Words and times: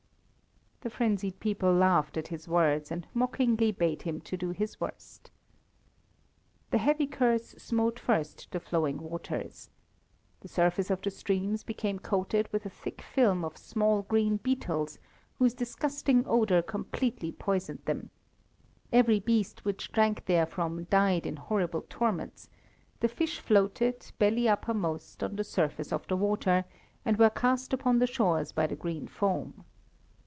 The 0.83 0.89
frenzied 0.89 1.39
people 1.39 1.71
laughed 1.71 2.17
at 2.17 2.29
his 2.29 2.47
words, 2.47 2.89
and 2.89 3.05
mockingly 3.13 3.71
bade 3.71 4.01
him 4.01 4.17
do 4.17 4.49
his 4.49 4.81
worst. 4.81 5.29
The 6.71 6.79
heavy 6.79 7.05
curse 7.05 7.49
smote 7.59 7.99
first 7.99 8.47
the 8.49 8.59
flowing 8.59 8.99
waters. 8.99 9.69
The 10.39 10.47
surface 10.47 10.89
of 10.89 10.99
the 11.03 11.11
streams 11.11 11.63
became 11.63 11.99
coated 11.99 12.49
with 12.51 12.65
a 12.65 12.69
thick 12.71 13.03
film 13.03 13.45
of 13.45 13.59
small 13.59 14.01
green 14.01 14.37
beetles, 14.37 14.97
whose 15.37 15.53
disgusting 15.53 16.23
odour 16.25 16.63
completely 16.63 17.31
poisoned 17.31 17.85
them. 17.85 18.09
Every 18.91 19.19
beast 19.19 19.63
which 19.63 19.91
drank 19.91 20.25
therefrom 20.25 20.85
died 20.85 21.27
in 21.27 21.35
horrible 21.35 21.85
torments; 21.91 22.49
the 23.01 23.07
fish 23.07 23.39
floated, 23.39 24.11
belly 24.17 24.49
uppermost, 24.49 25.21
on 25.21 25.35
the 25.35 25.43
surface 25.43 25.93
of 25.93 26.07
the 26.07 26.17
water, 26.17 26.65
and 27.05 27.17
were 27.17 27.29
cast 27.29 27.71
upon 27.71 27.99
the 27.99 28.07
shores 28.07 28.51
by 28.51 28.65
the 28.65 28.75
green 28.75 29.07
foam. 29.07 29.65